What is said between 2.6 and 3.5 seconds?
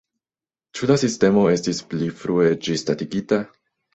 ĝisdatigita?